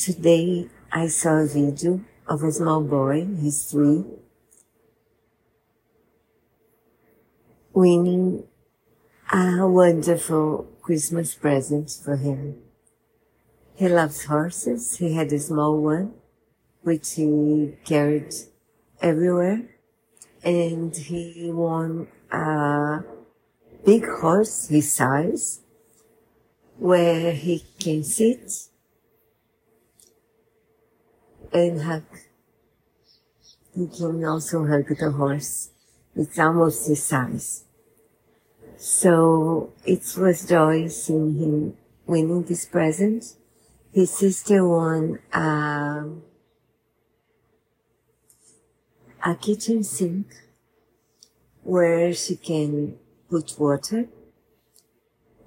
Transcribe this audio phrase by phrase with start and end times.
[0.00, 4.02] Today I saw a video of a small boy, he's three,
[7.74, 8.44] winning
[9.30, 12.62] a wonderful Christmas present for him.
[13.74, 14.96] He loves horses.
[14.96, 16.14] He had a small one,
[16.80, 18.32] which he carried
[19.02, 19.68] everywhere.
[20.42, 23.00] And he won a
[23.84, 25.60] big horse, his size,
[26.78, 28.69] where he can sit
[31.52, 32.04] and hug.
[33.74, 35.70] He can also hug the horse.
[36.16, 37.64] It's almost his size.
[38.76, 43.36] So it was joy seeing him winning this present.
[43.92, 46.22] His sister won um,
[49.24, 50.26] a kitchen sink
[51.62, 52.96] where she can
[53.28, 54.08] put water,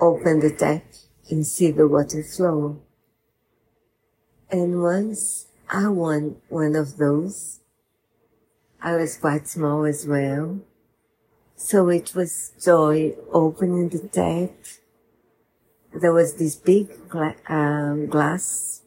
[0.00, 0.84] open the tap
[1.30, 2.82] and see the water flow.
[4.50, 7.58] And once I won one of those,
[8.80, 10.60] I was quite small as well.
[11.56, 14.54] So it was joy opening the tap.
[15.92, 18.82] There was this big gla- um, glass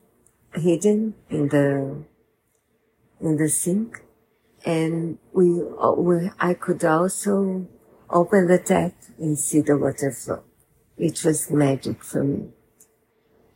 [0.53, 2.05] hidden in the
[3.19, 4.03] in the sink,
[4.63, 5.61] and we,
[5.97, 7.67] we I could also
[8.09, 10.43] open the tap and see the water flow.
[10.97, 12.47] It was magic for me.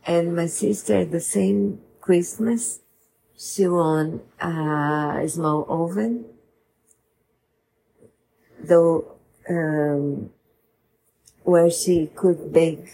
[0.06, 2.80] And my sister, the same Christmas,
[3.42, 6.24] she won a small oven
[8.62, 9.16] though
[9.48, 10.30] um,
[11.42, 12.86] where she could bake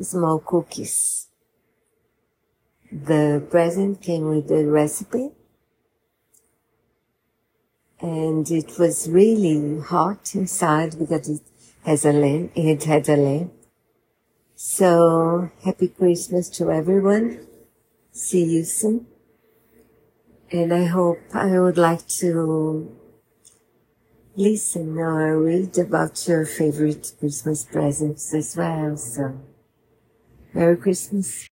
[0.00, 1.28] small cookies.
[2.90, 5.32] The present came with the recipe
[8.00, 11.42] and it was really hot inside because it
[11.84, 13.52] has a lamp, it had a lamp.
[14.54, 17.46] So happy Christmas to everyone.
[18.10, 19.06] See you soon.
[20.50, 22.96] And I hope I would like to
[24.36, 28.96] listen or read about your favorite Christmas presents as well.
[28.96, 29.38] So,
[30.54, 31.48] Merry Christmas.